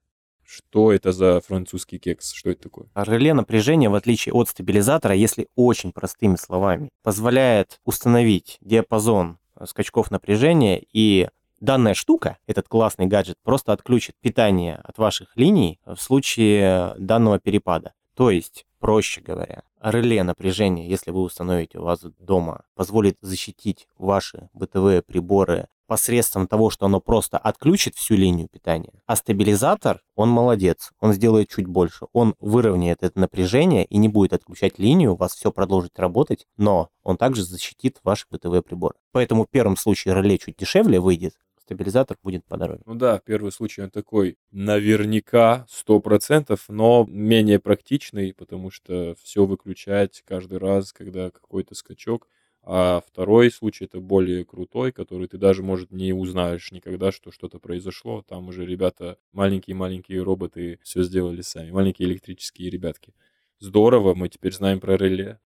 [0.48, 2.32] Что это за французский кекс?
[2.32, 2.86] Что это такое?
[2.94, 10.82] Реле напряжения, в отличие от стабилизатора, если очень простыми словами, позволяет установить диапазон скачков напряжения
[10.92, 11.28] и
[11.60, 17.94] Данная штука, этот классный гаджет, просто отключит питание от ваших линий в случае данного перепада.
[18.14, 24.48] То есть, проще говоря, реле напряжения, если вы установите у вас дома, позволит защитить ваши
[24.52, 28.92] бытовые приборы посредством того, что оно просто отключит всю линию питания.
[29.06, 32.06] А стабилизатор, он молодец, он сделает чуть больше.
[32.12, 36.90] Он выровняет это напряжение и не будет отключать линию, у вас все продолжит работать, но
[37.02, 38.94] он также защитит ваши бытовые приборы.
[39.12, 41.34] Поэтому в первом случае реле чуть дешевле выйдет,
[41.68, 42.80] стабилизатор будет подороже.
[42.86, 50.22] Ну да, первый случай он такой наверняка 100%, но менее практичный, потому что все выключать
[50.26, 52.26] каждый раз, когда какой-то скачок.
[52.62, 57.58] А второй случай это более крутой, который ты даже, может, не узнаешь никогда, что что-то
[57.58, 58.22] произошло.
[58.28, 63.14] Там уже ребята, маленькие-маленькие роботы все сделали сами, маленькие электрические ребятки.
[63.58, 65.40] Здорово, мы теперь знаем про реле.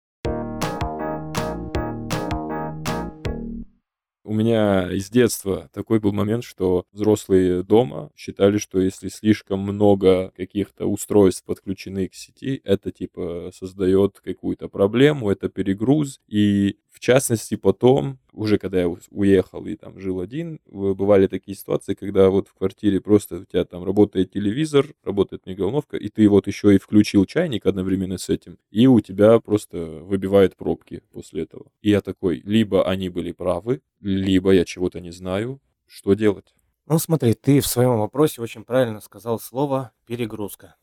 [4.32, 10.32] У меня из детства такой был момент, что взрослые дома считали, что если слишком много
[10.38, 16.22] каких-то устройств подключены к сети, это типа создает какую-то проблему, это перегруз.
[16.30, 21.94] И в частности потом уже когда я уехал и там жил один, бывали такие ситуации,
[21.94, 26.48] когда вот в квартире просто у тебя там работает телевизор, работает микроволновка, и ты вот
[26.48, 31.72] еще и включил чайник одновременно с этим, и у тебя просто выбивает пробки после этого.
[31.82, 36.54] И я такой, либо они были правы, либо я чего-то не знаю, что делать?
[36.88, 40.76] Ну смотри, ты в своем вопросе очень правильно сказал слово «перегрузка».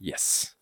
[0.00, 0.54] Yes.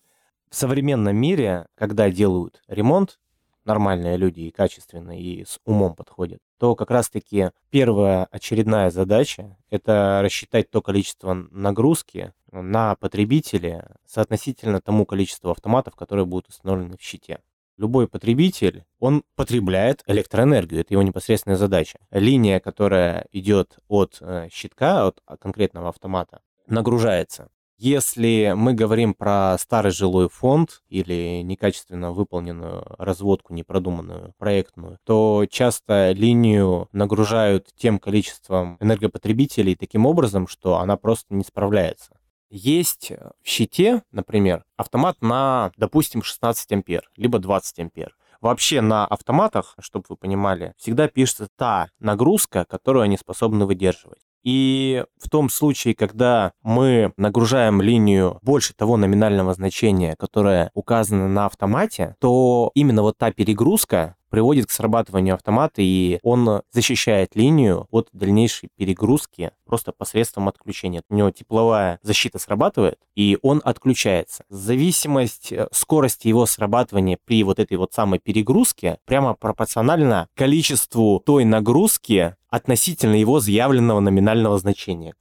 [0.51, 3.19] В современном мире, когда делают ремонт,
[3.65, 10.21] нормальные люди и качественные, и с умом подходят, то как раз-таки первая очередная задача– это
[10.23, 17.41] рассчитать то количество нагрузки на потребителя соотносительно тому количеству автоматов, которые будут установлены в щите.
[17.79, 21.99] Любой потребитель, он потребляет электроэнергию, это его непосредственная задача.
[22.11, 27.49] Линия, которая идет от э, щитка, от конкретного автомата, нагружается.
[27.85, 36.13] Если мы говорим про старый жилой фонд или некачественно выполненную разводку, непродуманную проектную, то часто
[36.13, 42.17] линию нагружают тем количеством энергопотребителей таким образом, что она просто не справляется.
[42.51, 48.17] Есть в щите, например, автомат на, допустим, 16 ампер, либо 20 ампер.
[48.41, 54.23] Вообще на автоматах, чтобы вы понимали, всегда пишется та нагрузка, которую они способны выдерживать.
[54.43, 61.47] И в том случае, когда мы нагружаем линию больше того номинального значения, которое указано на
[61.47, 68.09] автомате, то именно вот та перегрузка, приводит к срабатыванию автомата, и он защищает линию от
[68.15, 71.03] дальнейшей перегрузки просто посредством отключения.
[71.11, 74.45] У него тепловая защита срабатывает, и он отключается.
[74.49, 81.45] Зависимость э, скорости его срабатывания при вот этой вот самой перегрузке прямо пропорциональна количеству той
[81.45, 85.15] нагрузки относительно его заявленного номинального значения.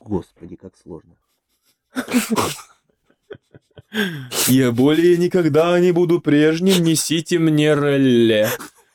[0.00, 1.16] Господи, как сложно.
[4.46, 8.48] Я более никогда не буду прежним, несите мне ролле.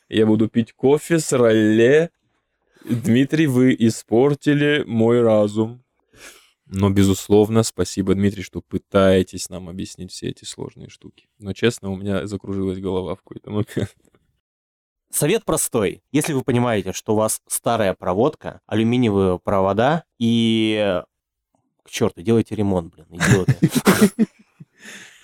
[0.08, 2.10] Я буду пить кофе с ролле.
[2.84, 5.84] Дмитрий, вы испортили мой разум.
[6.66, 11.28] Но, безусловно, спасибо, Дмитрий, что пытаетесь нам объяснить все эти сложные штуки.
[11.38, 13.94] Но, честно, у меня закружилась голова в какой-то момент.
[15.14, 16.02] Совет простой.
[16.10, 21.02] Если вы понимаете, что у вас старая проводка, алюминиевые провода и...
[21.84, 23.56] К черту, делайте ремонт, блин, идиоты.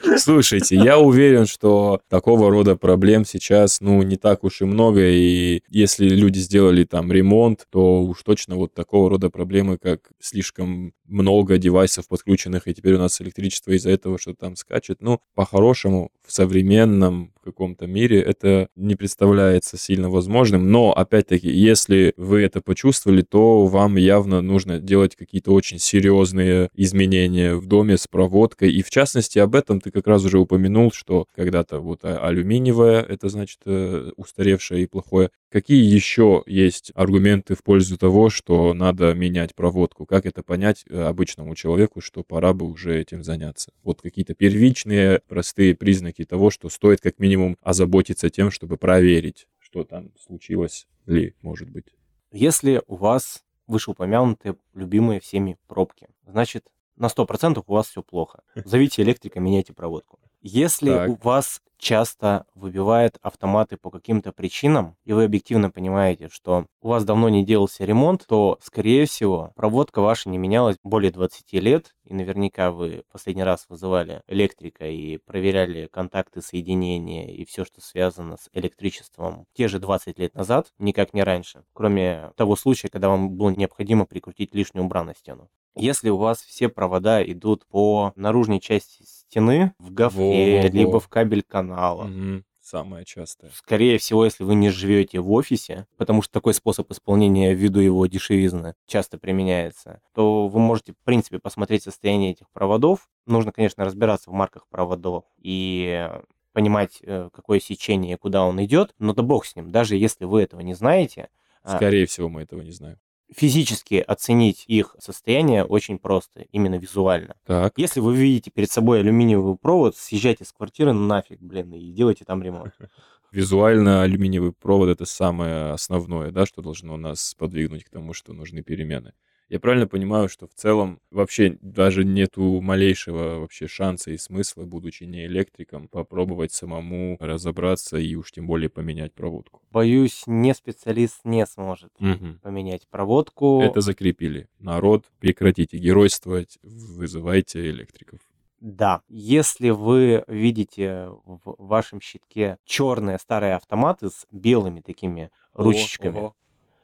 [0.19, 5.63] Слушайте, я уверен, что такого рода проблем сейчас, ну, не так уж и много, и
[5.69, 11.59] если люди сделали там ремонт, то уж точно вот такого рода проблемы, как слишком много
[11.59, 16.33] девайсов подключенных, и теперь у нас электричество из-за этого что там скачет, ну, по-хорошему, в
[16.33, 23.67] современном каком-то мире это не представляется сильно возможным, но, опять-таки, если вы это почувствовали, то
[23.67, 29.39] вам явно нужно делать какие-то очень серьезные изменения в доме с проводкой, и в частности,
[29.39, 34.11] об этом ты как раз уже упомянул, что когда-то вот а, алюминиевое, это значит э,
[34.17, 35.31] устаревшее и плохое.
[35.51, 40.07] Какие еще есть аргументы в пользу того, что надо менять проводку?
[40.07, 43.73] Как это понять э, обычному человеку, что пора бы уже этим заняться?
[43.83, 49.83] Вот какие-то первичные простые признаки того, что стоит как минимум озаботиться тем, чтобы проверить, что
[49.83, 51.87] там случилось ли, может быть.
[52.31, 56.09] Если у вас вышеупомянутые любимые всеми пробки.
[56.27, 58.43] Значит, на 100% у вас все плохо.
[58.65, 60.20] Зовите электрика, меняйте проводку.
[60.43, 61.09] Если Так.
[61.11, 67.05] у вас часто выбивает автоматы по каким-то причинам, и вы объективно понимаете, что у вас
[67.05, 72.15] давно не делался ремонт, то, скорее всего, проводка ваша не менялась более 20 лет, и
[72.15, 78.49] наверняка вы последний раз вызывали электрика и проверяли контакты соединения и все, что связано с
[78.53, 83.51] электричеством те же 20 лет назад, никак не раньше, кроме того случая, когда вам было
[83.51, 85.49] необходимо прикрутить лишнюю бра на стену.
[85.77, 90.69] Если у вас все провода идут по наружной части стены, в Во-во-во.
[90.69, 92.45] либо в кабель канала, Мгм.
[92.61, 93.51] Самое частое.
[93.55, 98.07] скорее всего, если вы не живете в офисе, потому что такой способ исполнения ввиду его
[98.07, 103.09] дешевизны часто применяется, то вы можете, в принципе, посмотреть состояние этих проводов.
[103.27, 106.09] Нужно, конечно, разбираться в марках проводов и
[106.53, 110.25] понимать, э, какое сечение и куда он идет, но да бог с ним, даже если
[110.25, 111.29] вы этого не знаете,
[111.63, 112.99] а, Скорее всего, мы этого не знаем.
[113.35, 117.37] Физически оценить их состояние очень просто, именно визуально.
[117.47, 117.75] Так.
[117.77, 122.43] Если вы видите перед собой алюминиевый провод, съезжайте с квартиры нафиг, блин, и делайте там
[122.43, 122.75] ремонт.
[123.33, 128.63] Визуально алюминиевый провод это самое основное, да, что должно нас подвигнуть к тому, что нужны
[128.63, 129.13] перемены.
[129.51, 135.03] Я правильно понимаю, что в целом вообще даже нету малейшего вообще шанса и смысла, будучи
[135.03, 139.61] не электриком, попробовать самому разобраться и уж тем более поменять проводку.
[139.73, 142.39] Боюсь, не специалист не сможет Мгм.
[142.41, 143.61] поменять проводку.
[143.61, 144.47] Это закрепили.
[144.61, 148.21] Народ, прекратите геройствовать, вызывайте электриков.
[148.61, 149.01] Да.
[149.09, 156.33] Если вы видите в вашем щитке черные старые автоматы с белыми такими ручечками,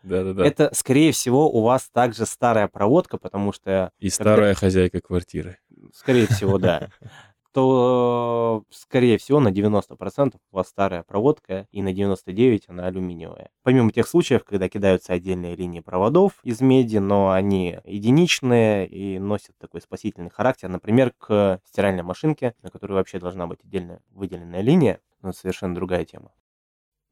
[0.06, 0.14] Ого.
[0.14, 0.46] Да-да-да.
[0.46, 5.58] это, скорее всего, у вас также старая проводка, потому что, И старая хозяйка квартиры.
[5.92, 6.88] скорее всего, да,
[7.56, 13.48] то, скорее всего, на 90% у вас старая проводка, и на 99% она алюминиевая.
[13.62, 19.56] Помимо тех случаев, когда кидаются отдельные линии проводов из меди, но они единичные и носят
[19.58, 25.00] такой спасительный характер, например, к стиральной машинке, на которой вообще должна быть отдельно выделенная линия,
[25.22, 26.32] но это совершенно другая тема.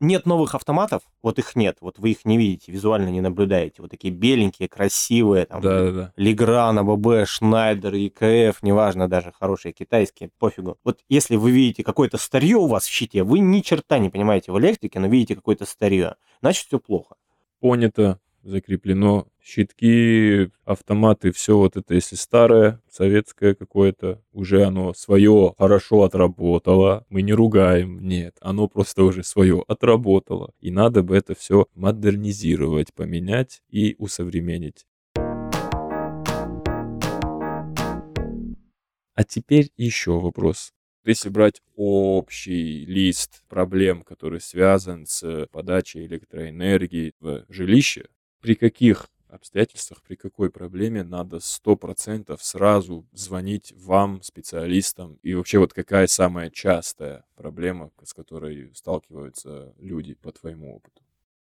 [0.05, 3.91] Нет новых автоматов, вот их нет, вот вы их не видите, визуально не наблюдаете, вот
[3.91, 6.13] такие беленькие, красивые, там, Да-да-да.
[6.17, 10.77] Лигран, АББ, Шнайдер, ИКФ, неважно, даже хорошие китайские, пофигу.
[10.85, 14.53] Вот если вы видите какое-то старье у вас в щите, вы ни черта не понимаете
[14.53, 17.17] в электрике, но видите какое-то старье, значит все плохо.
[17.61, 19.27] Понято, закреплено.
[19.43, 27.05] Щитки, автоматы, все вот это, если старое, советское какое-то, уже оно свое хорошо отработало.
[27.09, 30.53] Мы не ругаем, нет, оно просто уже свое отработало.
[30.61, 34.87] И надо бы это все модернизировать, поменять и усовременить.
[39.17, 40.73] А теперь еще вопрос.
[41.05, 48.07] Если брать общий лист проблем, который связан с подачей электроэнергии в жилище,
[48.45, 55.19] при каких обстоятельствах, при какой проблеме надо 100% сразу звонить вам, специалистам?
[55.23, 61.01] И вообще вот какая самая частая проблема, с которой сталкиваются люди по твоему опыту?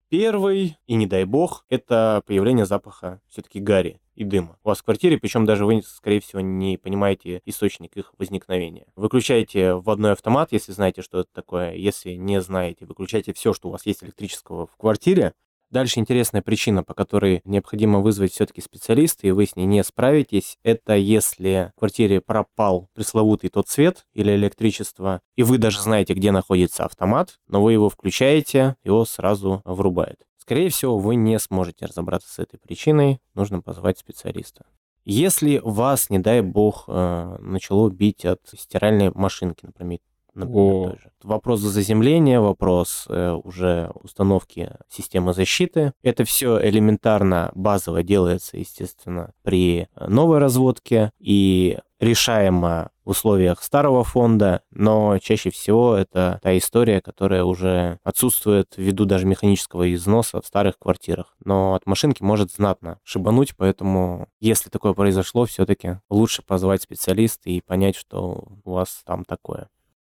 [0.09, 4.57] Первый, и не дай бог, это появление запаха все-таки гари и дыма.
[4.63, 8.87] У вас в квартире, причем даже вы, скорее всего, не понимаете источник их возникновения.
[8.95, 11.75] Выключайте вводной автомат, если знаете, что это такое.
[11.75, 15.35] Если не знаете, выключайте все, что у вас есть электрического в квартире.
[15.71, 20.57] Дальше интересная причина, по которой необходимо вызвать все-таки специалиста, и вы с ней не справитесь,
[20.63, 26.31] это если в квартире пропал пресловутый тот свет или электричество, и вы даже знаете, где
[26.31, 30.17] находится автомат, но вы его включаете, его сразу врубает.
[30.37, 34.65] Скорее всего, вы не сможете разобраться с этой причиной, нужно позвать специалиста.
[35.05, 39.99] Если вас, не дай бог, э, начало бить от стиральной машинки, например,
[40.33, 40.83] например, О.
[40.89, 41.11] той же.
[41.23, 45.93] Вопрос заземления, вопрос э, уже установки системы защиты.
[46.01, 54.03] Это все элементарно, базово делается, естественно, при э, новой разводке и решаемо в условиях старого
[54.03, 60.45] фонда, но чаще всего это та история, которая уже отсутствует ввиду даже механического износа в
[60.45, 61.35] старых квартирах.
[61.43, 67.61] Но от машинки может знатно шибануть, поэтому если такое произошло, все-таки лучше позвать специалиста и
[67.61, 69.67] понять, что у вас там такое.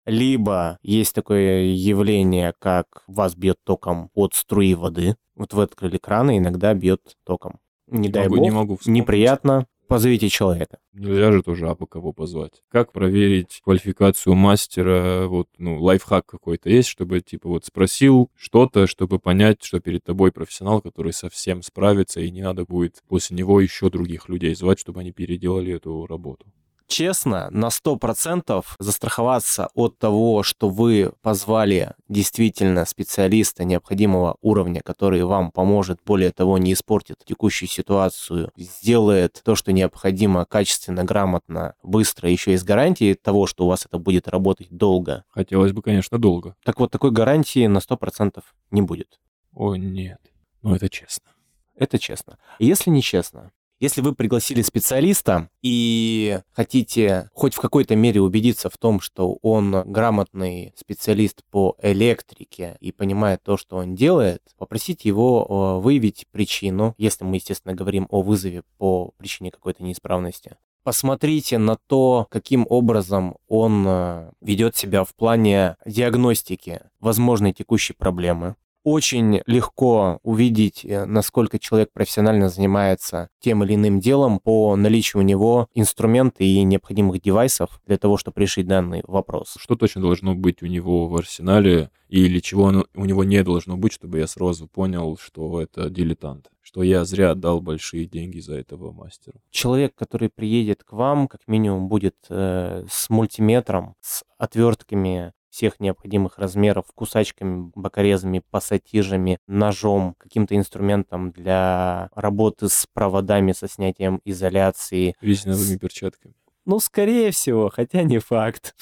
[0.04, 5.16] Либо есть такое явление, как вас бьет током от струи воды.
[5.36, 7.60] Вот вы открыли кран, и иногда бьет током.
[7.86, 9.02] Не дай могу, бог, не могу вспомнить.
[9.02, 10.78] неприятно, позовите человека.
[10.92, 12.62] Нельзя же тоже абы кого позвать.
[12.68, 15.26] Как проверить квалификацию мастера?
[15.26, 20.32] Вот, ну, лайфхак какой-то есть, чтобы, типа, вот спросил что-то, чтобы понять, что перед тобой
[20.32, 25.00] профессионал, который совсем справится, и не надо будет после него еще других людей звать, чтобы
[25.00, 26.46] они переделали эту работу.
[26.86, 35.50] Честно, на 100% застраховаться от того, что вы позвали действительно специалиста необходимого уровня, который вам
[35.50, 42.52] поможет, более того, не испортит текущую ситуацию, сделает то, что необходимо, качественно, грамотно, быстро, еще
[42.52, 45.24] и с гарантией того, что у вас это будет работать долго.
[45.28, 46.56] Хотелось бы, конечно, долго.
[46.64, 49.20] Так вот, такой гарантии на 100% не будет.
[49.54, 50.20] О, нет.
[50.62, 51.30] Ну, это честно.
[51.76, 52.38] Это честно.
[52.58, 53.50] Если не честно,
[53.82, 59.72] если вы пригласили специалиста и хотите хоть в какой-то мере убедиться в том, что он
[59.86, 66.94] грамотный специалист по электрике и понимает то, что он делает, попросите его э, выявить причину,
[66.96, 70.58] если мы, естественно, говорим о вызове по причине какой-то неисправности.
[70.84, 78.54] Посмотрите на то, каким образом он э, ведет себя в плане диагностики возможной текущей проблемы
[78.84, 85.24] очень легко увидеть, э, насколько человек профессионально занимается тем или иным делом по наличию у
[85.24, 89.54] него инструментов и необходимых девайсов для того, чтобы решить данный вопрос.
[89.58, 93.92] Что точно должно быть у него в арсенале или чего у него не должно быть,
[93.92, 96.48] чтобы я сразу понял, что это дилетант?
[96.62, 99.34] что я зря отдал большие деньги за этого мастера.
[99.50, 106.38] Человек, который приедет к вам, как минимум будет э, с мультиметром, с отвертками, всех необходимых
[106.38, 115.14] размеров, кусачками, бокорезами, пассатижами, ножом, каким-то инструментом для работы с проводами, со снятием изоляции.
[115.20, 116.34] Резиновыми перчатками.
[116.64, 118.74] Ну, скорее всего, хотя не факт.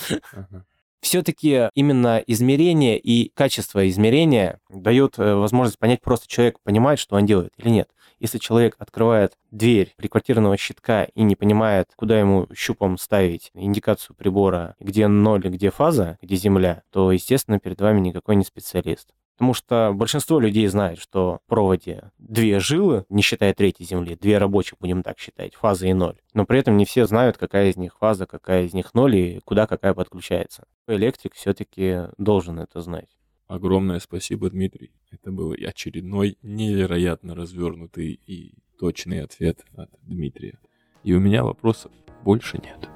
[1.01, 7.25] Все-таки именно измерение и качество измерения дает э, возможность понять, просто человек понимает, что он
[7.25, 7.89] делает или нет.
[8.21, 14.77] Если человек открывает дверь приквартирного щитка и не понимает, куда ему щупом ставить индикацию прибора,
[14.79, 19.09] где ноль, где фаза, где земля, то, естественно, перед вами никакой не специалист.
[19.39, 24.37] Потому что большинство людей знает, что в проводе две жилы, не считая третьей земли, две
[24.37, 26.21] рабочих, будем так считать, фаза и ноль.
[26.35, 29.41] Но при этом не все знают, какая из них фаза, какая из них ноль и
[29.47, 30.65] куда какая подключается.
[30.87, 33.09] Электрик все-таки должен это знать.
[33.51, 34.93] Огромное спасибо, Дмитрий.
[35.11, 40.61] Это был очередной невероятно развернутый и точный ответ от Дмитрия.
[41.03, 41.91] И у меня вопросов
[42.23, 42.89] больше нет.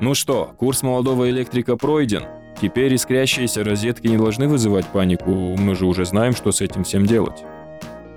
[0.00, 2.22] Ну что, курс молодого электрика пройден.
[2.58, 7.04] Теперь искрящиеся розетки не должны вызывать панику, мы же уже знаем, что с этим всем
[7.04, 7.44] делать.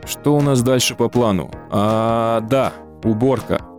[0.05, 1.51] Что у нас дальше по плану?
[1.71, 2.71] А, да,
[3.03, 3.74] уборка.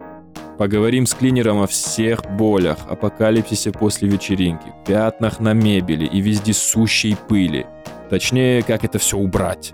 [0.58, 7.66] Поговорим с клинером о всех болях, апокалипсисе после вечеринки, пятнах на мебели и вездесущей пыли.
[8.08, 9.72] Точнее, как это все убрать.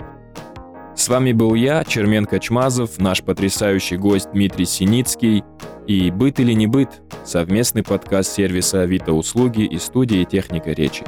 [0.96, 5.44] С вами был я, Черменко Чмазов, наш потрясающий гость Дмитрий Синицкий
[5.86, 11.04] и «Быт или не быт»— совместный подкаст сервиса Авито Услуги и студии Техника Речи.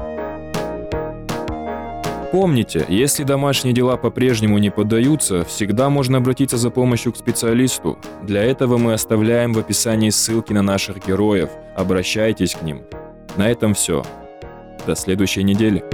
[2.35, 7.97] Помните, если домашние дела по-прежнему не поддаются, всегда можно обратиться за помощью к специалисту.
[8.25, 11.51] Для этого мы оставляем в описании ссылки на наших героев.
[11.77, 12.83] Обращайтесь к ним.
[13.37, 14.03] На этом все.
[14.85, 15.85] До следующей недели.